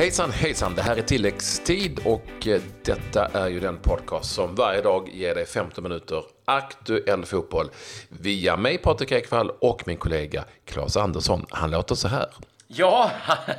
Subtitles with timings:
[0.00, 4.82] Hejsan hejsan, det här är tilläggstid och eh, detta är ju den podcast som varje
[4.82, 7.70] dag ger dig 15 minuter aktuell fotboll
[8.08, 11.46] via mig Patrik Ekwall och min kollega Claes Andersson.
[11.50, 12.26] Han låter så här.
[12.66, 13.10] Ja,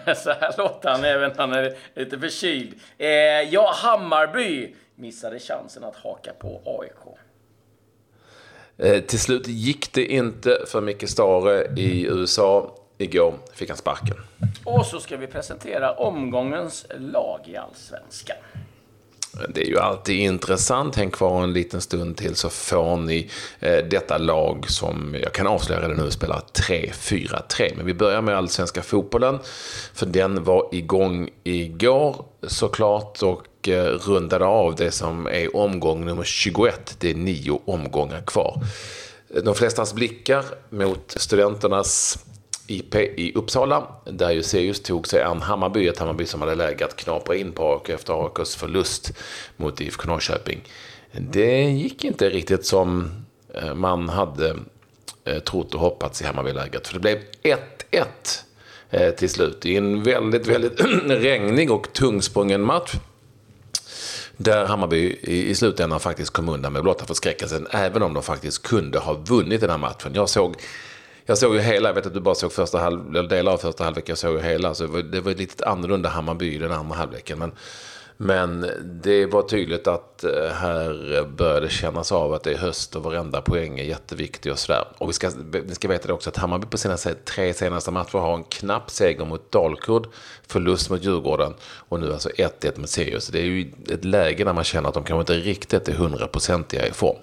[0.16, 2.74] så här låter han även han är lite förkyld.
[2.98, 3.08] Eh,
[3.52, 7.18] ja, Hammarby missade chansen att haka på AIK.
[8.78, 12.81] Eh, till slut gick det inte för Micke Stare i USA.
[13.02, 14.18] Igår fick han sparken.
[14.64, 18.38] Och så ska vi presentera omgångens lag i Allsvenskan.
[19.50, 20.96] Det är ju alltid intressant.
[20.96, 25.48] Häng kvar en liten stund till så får ni eh, detta lag som jag kan
[25.48, 27.74] avslöja redan nu spelar 3-4-3.
[27.76, 29.40] Men vi börjar med allsvenska fotbollen.
[29.94, 36.24] För den var igång igår såklart och eh, rundade av det som är omgång nummer
[36.24, 36.96] 21.
[37.00, 38.64] Det är nio omgångar kvar.
[39.44, 42.20] De flestas blickar mot studenternas
[42.68, 46.86] IP i Uppsala, där ju Sirius tog sig an Hammarby, ett Hammarby som hade läge
[46.86, 49.14] att knapra in på AIK efter AIKs förlust
[49.58, 50.62] mot IFK Norrköping.
[51.12, 53.10] Det gick inte riktigt som
[53.54, 54.56] eh, man hade
[55.26, 57.20] eh, trott och hoppats i Hammarbyläget, för det blev
[57.92, 58.06] 1-1
[58.90, 62.94] eh, till slut i en väldigt, väldigt regnig och tungsprungen match.
[64.38, 69.00] Där Hammarby i, slutändan faktiskt kom undan med blotta förskräckelsen, även om de faktiskt kunde
[69.00, 70.12] ha vunnit den här matchen.
[70.14, 70.56] Jag såg
[71.32, 73.58] jag såg ju hela, jag vet att du bara såg första halv, eller delar av
[73.58, 74.74] första halvlek, jag såg ju hela.
[74.74, 77.40] Så det var, det var lite annorlunda Hammarby i den andra halvleken.
[77.40, 77.52] Men,
[78.18, 83.04] men det var tydligt att eh, här började kännas av att det är höst och
[83.04, 84.84] varenda poäng är jätteviktig och sådär.
[84.98, 88.18] Och vi ska, vi ska veta det också att Hammarby på sina tre senaste matcher
[88.18, 90.08] har en knapp seger mot Dalkurd,
[90.48, 91.54] förlust mot Djurgården
[91.90, 93.28] och nu alltså 1-1 mot Sirius.
[93.28, 96.88] Det är ju ett läge där man känner att de kanske inte riktigt är hundraprocentiga
[96.88, 97.18] i form.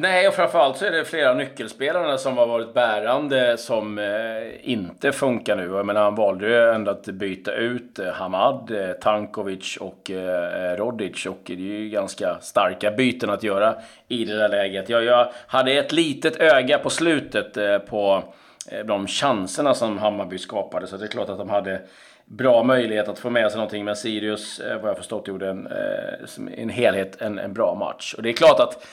[0.00, 5.12] Nej, och framförallt så är det flera nyckelspelare som har varit bärande som eh, inte
[5.12, 5.66] funkar nu.
[5.66, 10.70] Jag menar, han valde ju ändå att byta ut eh, Hamad, eh, Tankovic och eh,
[10.70, 11.26] eh, Rodic.
[11.26, 13.74] Och det är ju ganska starka byten att göra
[14.08, 14.88] i det där läget.
[14.88, 18.22] Jag, jag hade ett litet öga på slutet eh, på
[18.70, 20.86] eh, de chanserna som Hammarby skapade.
[20.86, 21.80] Så det är klart att de hade
[22.24, 23.84] bra möjlighet att få med sig någonting.
[23.84, 28.14] Men Sirius, eh, vad jag förstått, gjorde en, eh, en helhet en, en bra match.
[28.14, 28.86] Och det är klart att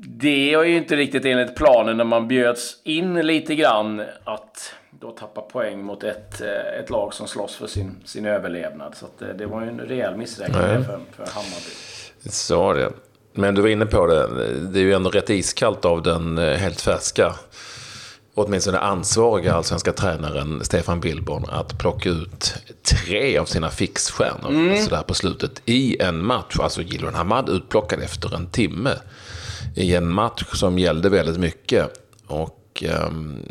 [0.00, 5.10] det är ju inte riktigt enligt planen när man bjöds in lite grann att då
[5.10, 8.94] tappa poäng mot ett, eh, ett lag som slåss för sin, sin överlevnad.
[8.94, 11.70] Så det, eh, det var ju en rejäl missräkning för, för Hammarby.
[12.30, 12.92] Så det.
[13.32, 14.28] Men du var inne på det,
[14.72, 17.34] det är ju ändå rätt iskallt av den helt färska,
[18.38, 24.84] åtminstone ansvariga allsvenska tränaren Stefan Billborn att plocka ut tre av sina fixstjärnor mm.
[24.84, 26.58] sådär på slutet i en match.
[26.58, 28.94] Alltså Gilon Hamad utplockad efter en timme
[29.74, 31.90] i en match som gällde väldigt mycket.
[32.26, 33.42] Och Ehm,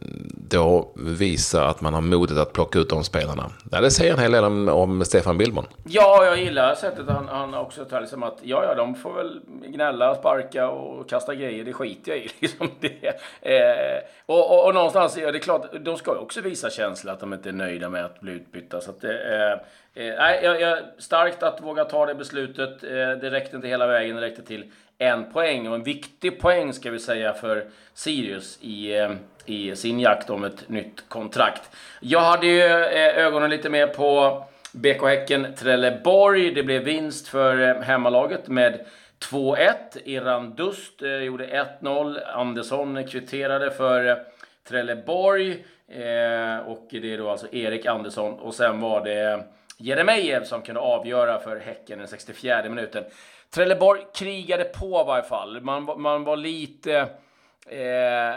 [0.49, 3.51] då visa att man har modet att plocka ut de spelarna.
[3.71, 5.65] Ja, det säger en hel del om, om Stefan Billborn.
[5.83, 9.39] Ja, jag gillar sättet han, han också tar liksom att ja, ja, de får väl
[9.67, 11.65] gnälla, sparka och kasta grejer.
[11.65, 12.29] Det skiter jag i.
[12.39, 13.07] Liksom det.
[13.41, 17.11] Eh, och, och, och, någonstans, ja, det är klart, de ska ju också visa känsla
[17.11, 18.81] att de inte är nöjda med att bli utbytta.
[18.81, 19.11] Så att eh,
[19.93, 22.83] eh, jag, jag, starkt att våga ta det beslutet.
[22.83, 26.73] Eh, det räckte inte hela vägen, det räckte till en poäng och en viktig poäng
[26.73, 29.11] ska vi säga för Sirius i, eh,
[29.45, 31.69] i sin jakt om ett nytt kontrakt.
[31.99, 36.51] Jag hade ju eh, ögonen lite mer på BK Häcken Trelleborg.
[36.51, 38.85] Det blev vinst för eh, hemmalaget med
[39.31, 39.73] 2-1.
[40.05, 42.19] Iran Dust gjorde 1-0.
[42.33, 44.23] Andersson kvitterade för
[44.67, 45.65] Trelleborg.
[46.65, 48.33] och det är då alltså Erik Andersson.
[48.33, 49.43] Och sen var det
[49.77, 53.03] Jeremejeff som kunde avgöra för Häcken den 64 minuten.
[53.49, 55.61] Trelleborg krigade på i varje fall.
[55.61, 57.09] Man, man var lite
[57.67, 58.35] eh,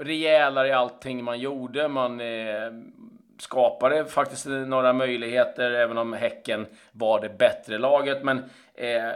[0.00, 1.88] rejälare i allting man gjorde.
[1.88, 2.72] Man eh,
[3.38, 8.22] skapade faktiskt några möjligheter, även om Häcken var det bättre laget.
[8.22, 8.38] Men
[8.74, 9.12] eh,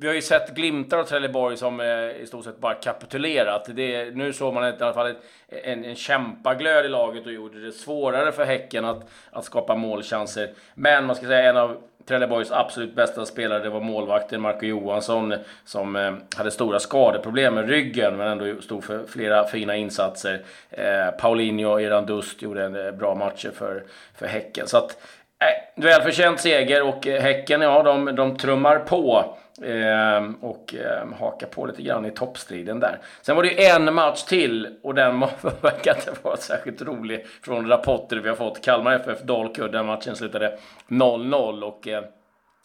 [0.00, 3.68] vi har ju sett glimtar av Trelleborg som eh, i stort sett bara kapitulerat.
[3.76, 7.60] Det, nu såg man i alla fall ett, en, en kämpaglöd i laget och gjorde
[7.60, 10.50] det svårare för Häcken att, att skapa målchanser.
[10.74, 11.76] Men man ska säga en av
[12.08, 15.34] Trelleborgs absolut bästa spelare det var målvakten Marco Johansson
[15.64, 20.42] som eh, hade stora skadeproblem med ryggen men ändå stod för flera fina insatser.
[20.70, 23.82] Eh, Paulinho och Eran Dust gjorde en eh, bra match för,
[24.14, 24.66] för Häcken.
[24.66, 24.90] Så att,
[25.38, 29.34] äh, välförtjänt seger och Häcken, ja, de, de trummar på.
[29.62, 32.98] Eh, och eh, haka på lite grann i toppstriden där.
[33.22, 35.20] Sen var det ju en match till och den
[35.60, 38.64] verkar inte vara särskilt rolig från rapporter vi har fått.
[38.64, 40.58] Kalmar FF Dalkurd, den matchen slutade
[40.88, 42.04] 0-0 och eh,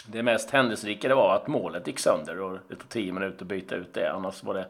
[0.08, 3.48] det mest händelserika det var att målet gick sönder och det tog 10 minuter att
[3.48, 4.12] byta ut det.
[4.12, 4.66] Annars var det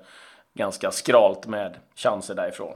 [0.53, 2.73] ganska skralt med chanser därifrån.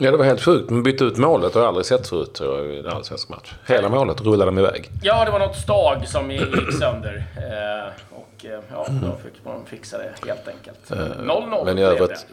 [0.00, 0.70] Ja, det var helt sjukt.
[0.70, 3.52] Man bytte ut målet och aldrig sett förut tror jag, i en allsvensk match.
[3.66, 4.88] Hela målet rullade de iväg.
[5.02, 7.24] Ja, det var något stag som gick sönder.
[7.36, 10.90] Eh, och eh, ja, då fick man fixa det helt enkelt.
[10.90, 12.26] 0-0 Men i övrigt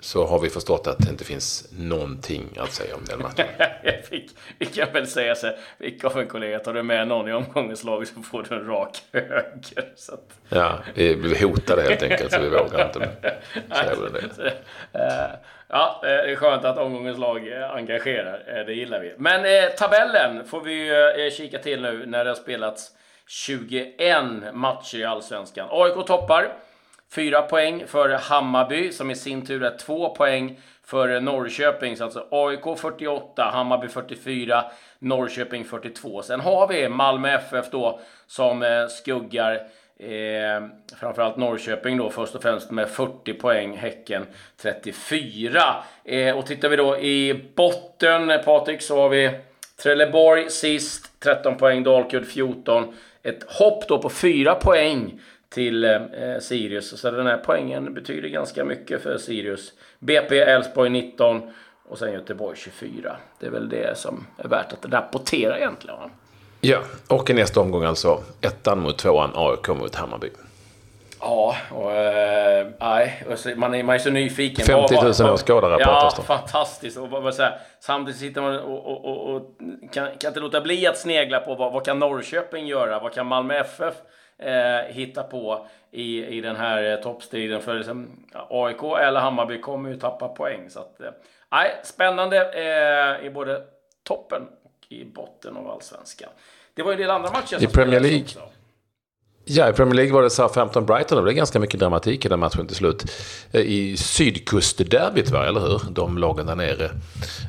[0.00, 3.46] så har vi förstått att det inte finns någonting att säga om den matchen.
[3.82, 7.28] Jag fick, vi kan väl säga så fick av en kollega, tar du med någon
[7.28, 9.92] i omgångens lag så får du en rak höger.
[9.96, 14.52] Så att, Ja, vi blev hotade helt enkelt så vi vågar inte vad det.
[14.92, 15.30] Eh,
[15.76, 18.42] Ja, eh, det är skönt att omgångens lag eh, engagerar.
[18.46, 19.14] Eh, det gillar vi.
[19.18, 22.90] Men eh, tabellen får vi ju eh, kika till nu när det har spelats
[23.26, 24.06] 21
[24.52, 25.68] matcher i Allsvenskan.
[25.70, 26.52] AIK toppar.
[27.14, 31.96] Fyra poäng för Hammarby som i sin tur är två poäng för Norrköping.
[31.96, 34.64] Så alltså AIK 48, Hammarby 44,
[34.98, 36.22] Norrköping 42.
[36.22, 39.66] Sen har vi Malmö FF då som eh, skuggar
[39.98, 40.66] Eh,
[41.00, 44.26] framförallt Norrköping då först och främst med 40 poäng, Häcken
[44.56, 45.60] 34.
[46.04, 49.30] Eh, och tittar vi då i botten, Patrik, så har vi
[49.82, 52.94] Trelleborg sist, 13 poäng, Dalkurd 14.
[53.22, 56.00] Ett hopp då på 4 poäng till eh,
[56.40, 57.00] Sirius.
[57.00, 59.72] Så den här poängen betyder ganska mycket för Sirius.
[59.98, 61.52] BP Elfsborg 19
[61.88, 63.16] och sen Göteborg 24.
[63.40, 65.96] Det är väl det som är värt att rapportera egentligen.
[65.96, 66.10] Va?
[66.66, 66.78] Ja,
[67.08, 70.30] och i nästa omgång alltså ettan mot tvåan, AIK mot Hammarby.
[71.20, 74.66] Ja, och eh, nej, och så- man, är, man är så nyfiken.
[74.66, 76.26] 50 000 Vad- vad- åskådare Ja, pratas det om.
[76.26, 76.98] fantastiskt.
[76.98, 79.42] Och, vad så här, samtidigt sitter man och, och, och, och
[79.92, 82.98] kan, kan inte låta bli att snegla på vad, vad kan Norrköping göra?
[83.00, 83.94] Vad kan Malmö FF
[84.38, 87.60] eh, hitta på i, i den här eh, toppstriden?
[87.60, 90.70] För liksom, ja, AIK eller Hammarby kommer ju tappa poäng.
[90.70, 91.10] Så att, eh,
[91.52, 93.62] nej, spännande eh, i både
[94.08, 94.63] toppen och
[95.00, 96.30] i botten av allsvenskan.
[96.74, 98.24] Det var ju en del andra matcher som Premier spelades League.
[98.24, 98.40] också.
[99.46, 101.16] Ja, i Premier League var det Southampton-Brighton.
[101.16, 103.04] Det blev ganska mycket dramatik i den matchen till slut.
[103.52, 105.80] Eh, I sydkustderbyt, va, eller hur?
[105.90, 106.90] De lagen där nere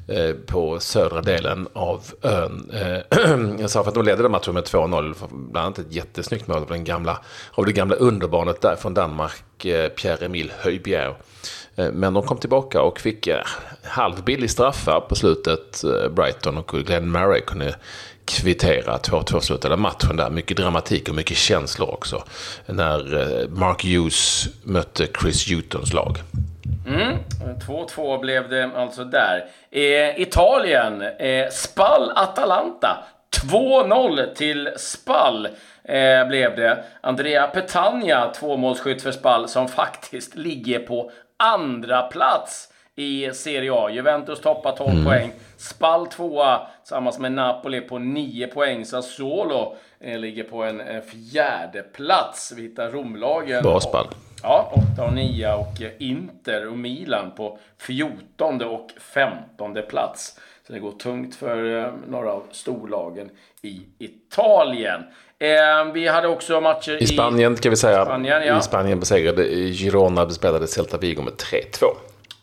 [0.08, 2.72] eh, på södra delen av ön.
[2.74, 5.16] Eh, Southampton ledde den matchen med 2-0.
[5.30, 7.20] Bland annat ett jättesnyggt mål av, den gamla,
[7.52, 11.14] av det gamla underbarnet där från Danmark, eh, Pierre-Emil Höjbjerg.
[11.76, 13.42] Eh, men de kom tillbaka och fick eh,
[13.84, 17.76] halvbillig straffar på slutet, Brighton, och Glenn Murray kunde
[18.26, 18.98] kvittera.
[18.98, 20.30] 2-2 slutade matchen där.
[20.30, 22.24] Mycket dramatik och mycket känslor också.
[22.66, 26.18] När eh, Mark Hughes mötte Chris Hutons lag.
[26.88, 27.18] Mm,
[27.68, 29.46] 2-2 blev det alltså där.
[29.72, 33.04] Eh, Italien, eh, Spal Atalanta.
[33.52, 35.46] 2-0 till Spal
[35.84, 36.84] eh, blev det.
[37.02, 43.90] Andrea Petagna, tvåmålsskytt för Spal, som faktiskt ligger på andra plats i Serie A.
[43.90, 45.32] Juventus toppar 12 poäng.
[45.58, 48.86] Spal tvåa tillsammans med Napoli på 9 poäng.
[48.86, 52.54] Sassuolo eh, ligger på en eh, fjärde plats.
[52.56, 53.64] Vi hittar Romlagen.
[53.64, 54.08] Bra Spal.
[54.44, 60.40] Ja, 8 och 9 och eh, Inter och Milan på 14 och 15 plats.
[60.68, 63.30] Så det går tungt för eh, några av storlagen
[63.62, 65.04] i Italien.
[65.40, 68.06] Eh, vi hade också matcher I Spanien kan vi säga.
[68.06, 68.60] Spanien, ja.
[68.60, 69.44] I Spanien besegrade
[69.74, 71.86] Girona bespelade Celta Vigo med 3-2.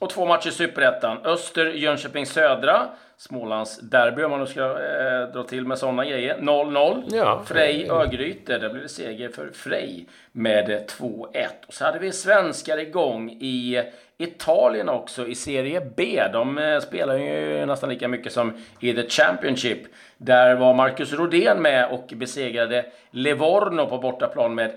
[0.03, 1.19] Och två matcher i Superettan.
[1.25, 2.89] Öster, Jönköping Södra.
[3.17, 6.37] Smålands derby om man nu ska eh, dra till med sådana grejer.
[6.39, 7.05] 0-0.
[7.11, 7.43] Ja.
[7.47, 8.59] Frej, Örgryte.
[8.59, 11.47] Där blev det seger för Frej med eh, 2-1.
[11.67, 13.83] Och så hade vi svenskar igång i
[14.23, 16.23] Italien också i Serie B.
[16.33, 19.79] De eh, spelar ju nästan lika mycket som i The Championship.
[20.17, 24.73] Där var Marcus Rodén med och besegrade Livorno på bortaplan med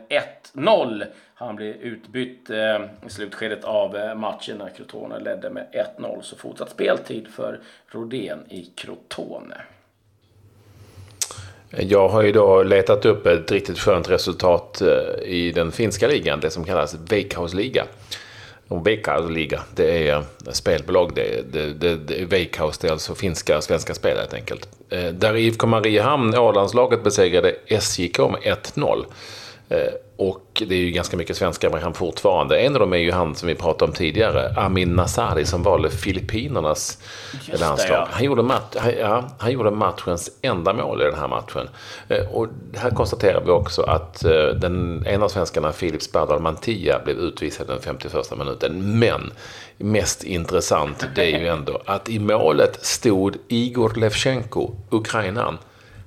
[0.54, 1.06] 1-0.
[1.36, 5.68] Han blev utbytt eh, i slutskedet av eh, matchen när Crotone ledde med
[5.98, 6.22] 1-0.
[6.22, 9.56] Så fortsatt speltid för Rodén i Crotone.
[11.70, 16.40] Jag har ju då letat upp ett riktigt skönt resultat eh, i den finska ligan,
[16.40, 17.86] det som kallas Veikkausliga.
[18.68, 21.12] Och Veikkausliga, det är spelbolag.
[21.16, 24.70] Det, det, det, det är Veikkaus, det är alltså finska svenska spel helt enkelt.
[24.90, 29.06] Eh, där IFK Mariehamn, Ålandslaget, besegrade SJK med 1-0.
[30.18, 32.60] Och det är ju ganska mycket svenskar med han fortfarande.
[32.60, 35.90] En av dem är ju han som vi pratade om tidigare, Amin Nasari, som valde
[35.90, 36.98] Filippinernas
[37.52, 37.98] det, landslag.
[37.98, 38.08] ja.
[38.12, 38.42] Han gjorde,
[38.78, 41.70] han, ja, han gjorde matchens enda mål i den här matchen.
[42.10, 47.00] Eh, Och här konstaterar vi också att eh, den ena av svenskarna, Filip Spardal Mantilla,
[47.04, 49.00] blev utvisad den 51 minuten.
[49.00, 49.32] Men
[49.78, 55.58] mest intressant, det är ju ändå att i målet stod Igor Levchenko, ukrainaren.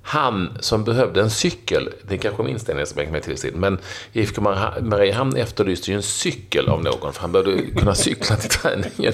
[0.08, 3.78] Han som behövde en cykel, det kanske minns det som med till men
[4.12, 4.40] IFK
[4.80, 9.12] Mariehamn efterlyste ju en cykel av någon, för han behövde kunna cykla till träningen.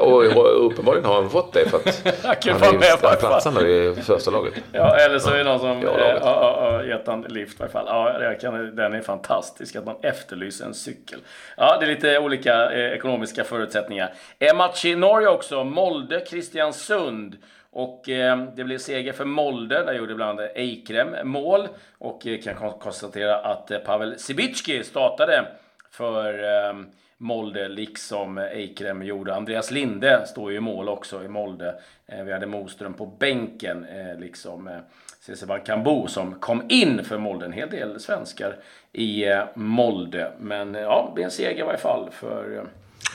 [0.00, 2.02] Och uppenbarligen har han fått det, för att
[2.44, 4.54] han, är ju platsande i första laget.
[4.72, 7.86] Ja, eller så är det någon som ja, ja, gett han lift i alla fall.
[7.88, 11.20] Ja, kan, den är fantastisk, att man efterlyser en cykel.
[11.56, 14.14] Ja, det är lite olika eh, ekonomiska förutsättningar.
[14.38, 17.36] Eh, match i Norge också, Molde, Kristiansund.
[17.72, 21.68] Och eh, det blev seger för Molde, där gjorde bland annat Eikrem mål.
[21.98, 25.46] Och eh, kan konstatera att eh, Pavel Sibicki startade
[25.90, 26.74] för eh,
[27.16, 29.34] Molde, liksom Eikrem gjorde.
[29.34, 31.74] Andreas Linde står ju i mål också i Molde.
[32.06, 34.78] Eh, vi hade Moström på bänken, eh, liksom eh,
[35.20, 37.46] Ceseban Kambo som kom in för Molde.
[37.46, 38.56] En hel del svenskar
[38.92, 40.32] i eh, Molde.
[40.38, 42.62] Men eh, ja, det blir en seger i varje fall för eh,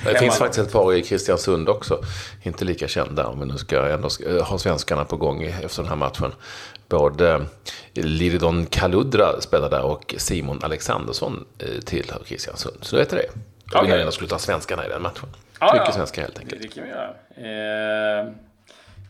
[0.06, 2.04] eh, det finns faktiskt ett par i Kristiansund också.
[2.44, 4.10] Inte lika kända, men nu ska jag ändå
[4.44, 6.32] ha svenskarna på gång efter den här matchen.
[6.90, 7.42] Både eh,
[7.94, 12.78] Liridon Kaludra spelar där och Simon Alexandersson eh, tillhör Kristiansund.
[12.82, 13.30] Så vet du det.
[13.72, 15.30] Jag vill gärna skulle ta svenskarna i den matchen.
[15.60, 15.94] Ah, Mycket ja.
[15.94, 16.62] svenska helt enkelt.
[16.62, 17.10] Det, kan vi göra.
[17.36, 18.32] Eh,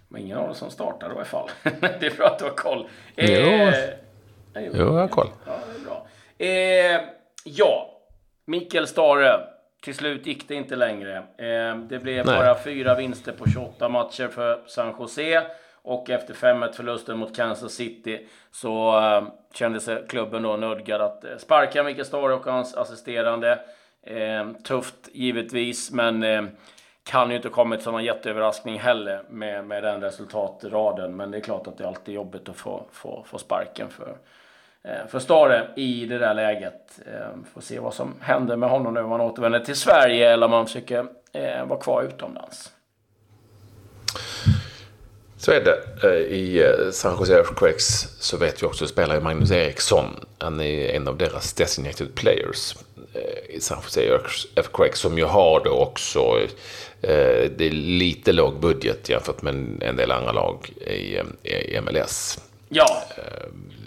[0.08, 1.50] men ingen av dem som startar i alla fall.
[1.80, 2.88] det är bra att du har koll.
[3.16, 3.72] Eh, jo.
[4.56, 5.28] jo, jag har koll.
[5.46, 6.08] Ja, det är bra.
[6.38, 7.02] Eh,
[7.44, 8.00] ja,
[8.46, 9.55] Mikael Stare
[9.86, 11.18] till slut gick det inte längre.
[11.18, 12.38] Eh, det blev Nej.
[12.38, 15.44] bara fyra vinster på 28 matcher för San Jose.
[15.74, 19.24] Och efter 5-1 förlusten mot Kansas City så eh,
[19.54, 23.60] kände sig klubben då nödgad att eh, sparka Mikael Stare och hans assisterande.
[24.64, 26.50] Tufft givetvis, men
[27.04, 31.16] kan ju inte kommit som någon jätteöverraskning heller med, med den resultatraden.
[31.16, 34.18] Men det är klart att det alltid är jobbigt att få, få, få sparken för
[35.08, 37.00] för Stare i det där läget.
[37.06, 40.46] Eh, får se vad som händer med honom nu om han återvänder till Sverige eller
[40.46, 42.72] om han försöker eh, vara kvar utomlands.
[45.38, 46.10] Så är det.
[46.36, 50.26] I San Jose Earthquakes så vet vi också att spelar Magnus Eriksson.
[50.38, 52.76] Han är en av deras designated players
[53.50, 54.02] i San Jose
[54.56, 56.40] Earthquakes som ju har då också
[57.58, 60.70] det är lite låg budget jämfört med en del andra lag
[61.46, 62.40] i MLS.
[62.70, 63.04] Ja.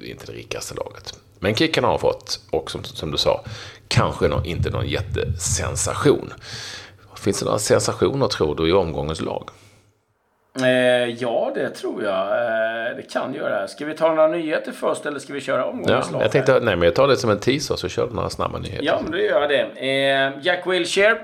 [0.02, 1.18] Eh, inte det rikaste laget.
[1.38, 3.44] Men kicken har fått, och som, som du sa,
[3.88, 6.32] kanske någon, inte någon jättesensation.
[7.16, 9.50] Finns det några sensationer, tror du, i omgångens lag?
[10.60, 12.26] Eh, ja, det tror jag.
[12.26, 13.68] Eh, det kan göra.
[13.68, 16.22] Ska vi ta några nyheter först eller ska vi köra omgångens ja?
[16.22, 18.58] Jag tänkte, nej, men jag tar det som en teaser så kör du några snabba
[18.58, 18.84] nyheter.
[18.84, 19.60] Ja, men då gör jag det.
[19.60, 21.18] Eh, Jack Wilshere.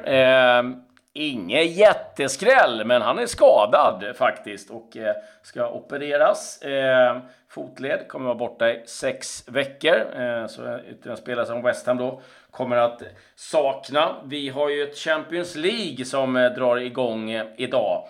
[1.17, 6.63] Ingen jätteskräll, men han är skadad faktiskt och eh, ska opereras.
[6.63, 7.19] Eh,
[7.49, 10.21] fotled kommer vara borta i sex veckor.
[10.21, 13.03] Eh, så ytterligare spelare som West Ham då kommer att
[13.35, 14.17] sakna.
[14.25, 18.09] Vi har ju ett Champions League som eh, drar igång eh, idag.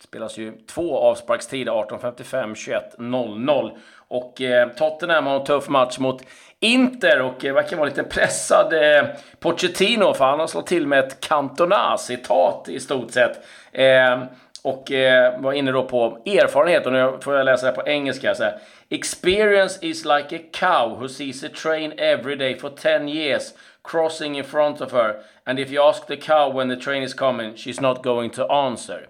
[0.00, 2.54] Spelas ju två avsparkstider, 18.55,
[2.98, 3.76] 21.00.
[4.08, 6.22] Och eh, Tottenham har en tuff match mot
[6.60, 9.08] Inter och eh, verkar vara lite pressad eh,
[9.40, 13.44] Pochettino för han har slagit till med ett Cantona-citat i stort sett.
[13.72, 14.22] Eh,
[14.62, 18.34] och eh, var inne då på erfarenhet, och nu får jag läsa det på engelska.
[18.34, 18.58] Så här.
[18.90, 24.38] Experience is like a cow who sees a train every day for 10 years crossing
[24.38, 25.22] in front of her.
[25.44, 28.52] And if you ask the cow when the train is coming, she's not going to
[28.52, 29.06] answer.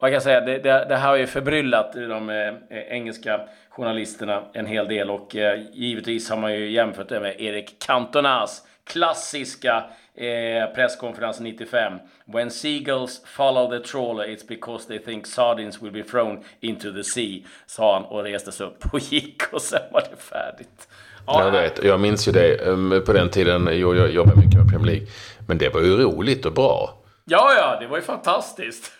[0.00, 3.40] Och jag kan säga, det, det, det här har ju förbryllat de eh, engelska
[3.70, 8.62] journalisterna en hel del och eh, givetvis har man ju jämfört det med Erik Cantonas
[8.84, 11.92] klassiska eh, presskonferens 95.
[12.24, 17.04] When seagulls follow the trawler it's because they think sardines will be thrown into the
[17.04, 20.88] sea, sa han och reste sig upp och gick och sen var det färdigt.
[21.26, 24.58] Ja, jag vet, jag minns ju det um, på den tiden jag, jag jobbade mycket
[24.58, 25.06] med Premier League.
[25.48, 26.94] Men det var ju roligt och bra.
[27.24, 28.92] Ja, ja, det var ju fantastiskt.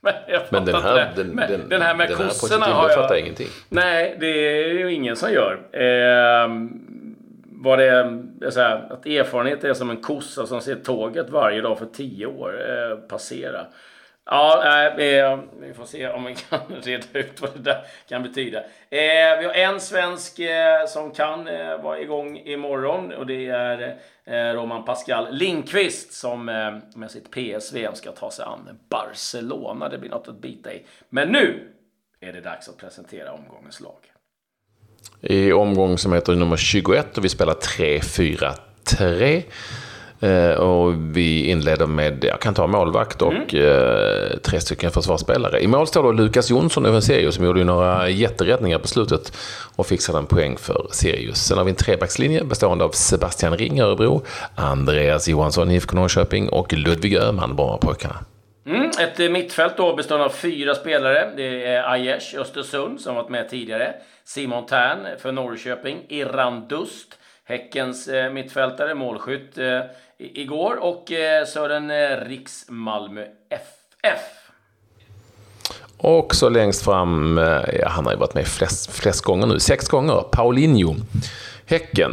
[0.02, 0.14] Men,
[0.50, 2.94] men den, här, den, men, den, den här med kossorna har jag...
[2.94, 3.48] fattar ingenting.
[3.68, 5.52] Nej, det är ju ingen som gör.
[5.72, 6.48] Eh,
[7.62, 7.90] var det
[8.56, 12.54] här, att erfarenhet är som en kossa som ser tåget varje dag för tio år
[12.68, 13.66] eh, passera.
[14.26, 14.62] Ja,
[14.98, 18.58] eh, vi får se om vi kan reda ut vad det där kan betyda.
[18.90, 23.98] Eh, vi har en svensk eh, som kan eh, vara igång imorgon och det är
[24.24, 29.88] eh, Roman Pascal Lindqvist som eh, med sitt PSV ska ta sig an Barcelona.
[29.88, 30.86] Det blir något att bita i.
[31.08, 31.72] Men nu
[32.20, 33.98] är det dags att presentera omgångens lag.
[35.20, 39.42] I omgång som heter nummer 21 och vi spelar 3-4-3.
[40.20, 43.64] Eh, och vi inleder med, jag kan ta målvakt och mm.
[43.64, 45.60] eh, tre stycken försvarsspelare.
[45.60, 49.32] I mål står då Lukas Jonsson över Sirius som gjorde några jätteräddningar på slutet
[49.76, 51.38] och fixade en poäng för Sirius.
[51.38, 54.22] Sen har vi en trebackslinje bestående av Sebastian Ring Örebro,
[54.54, 58.16] Andreas Johansson IFK Norrköping och Ludvig Öhman Brommapojkarna.
[58.66, 61.30] Mm, ett mittfält då bestående av fyra spelare.
[61.36, 63.94] Det är Aiesh, Östersund, som varit med tidigare.
[64.24, 65.98] Simon Tern för Norrköping.
[66.08, 69.80] Irran Dust, Häckens eh, mittfältare, målskytt eh,
[70.20, 70.76] igår.
[70.76, 74.20] Och eh, Sören eh, Riks, Malmö FF.
[75.96, 77.44] Och så längst fram, eh,
[77.80, 80.94] ja, han har ju varit med flest, flest gånger nu, sex gånger, Paulinho.
[81.66, 82.12] Häcken,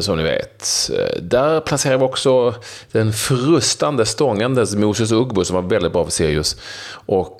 [0.00, 0.90] som ni vet.
[1.20, 2.54] Där placerar vi också
[2.92, 6.56] den frustande stångandes Moses Ugbo som var väldigt bra för Sirius.
[6.92, 7.39] Och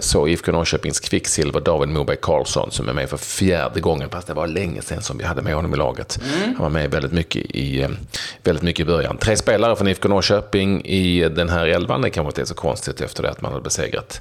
[0.00, 4.34] så IFK Norrköpings kvicksilver David Moberg Karlsson som är med för fjärde gången, fast det
[4.34, 6.18] var länge sedan som vi hade med honom i laget.
[6.22, 6.54] Mm.
[6.54, 7.88] Han var med väldigt mycket, i,
[8.42, 9.16] väldigt mycket i början.
[9.16, 13.00] Tre spelare från IFK Norrköping i den här elvan, det kanske inte är så konstigt
[13.00, 14.20] efter det att man hade besegrat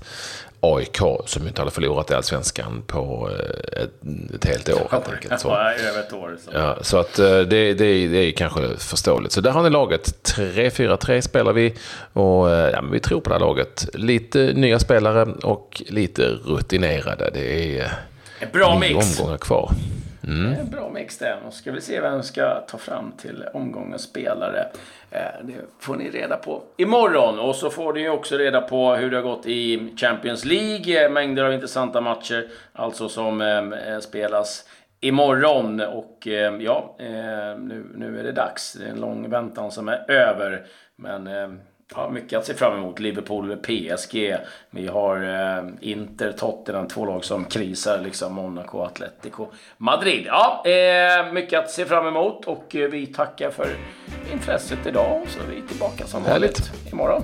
[0.64, 3.92] AIK som inte hade förlorat i Allsvenskan på eh, ett,
[4.36, 4.88] ett helt år.
[4.92, 5.40] Helt enkelt.
[5.40, 5.56] Så.
[5.56, 6.38] Över ett år.
[6.54, 9.32] Ja, så att eh, det, det, det är kanske förståeligt.
[9.32, 10.34] Så där har ni laget.
[10.38, 11.74] 3-4-3 spelar vi
[12.14, 13.90] och eh, ja, vi tror på det här laget.
[13.94, 17.30] Lite nya spelare och lite rutinerade.
[17.34, 17.92] Det är
[18.52, 19.20] bra nio mix.
[19.20, 19.72] omgångar kvar.
[20.28, 20.54] Mm.
[20.54, 21.38] En bra mix det.
[21.46, 24.68] Nu ska vi se vem ska ta fram till omgångens spelare.
[25.14, 27.40] Eh, det får ni reda på imorgon.
[27.40, 31.06] Och så får ni också reda på hur det har gått i Champions League.
[31.06, 35.80] Eh, mängder av intressanta matcher alltså som ehm, eh, spelas imorgon.
[35.80, 36.96] Och ehm, ja,
[37.58, 38.74] nu, nu är det dags.
[38.74, 40.66] Det är en lång väntan som är över.
[40.96, 41.60] Men ehm,
[41.96, 43.00] ja, mycket att se fram emot.
[43.00, 44.36] Liverpool, PSG.
[44.70, 48.02] Vi har eh, Inter, Tottenham, två lag som krisar.
[48.02, 49.48] Liksom Monaco, Atletico,
[49.78, 50.24] Madrid.
[50.28, 53.68] Ja, eh, mycket att se fram emot och eh, vi tackar för
[54.34, 55.22] intresset idag.
[55.28, 57.24] Så är vi tillbaka som vanligt imorgon.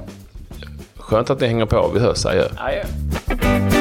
[0.96, 1.92] Skönt att ni hänger på.
[1.94, 2.26] Vi hörs.
[2.26, 2.48] Adjö.
[2.58, 3.79] Adjö.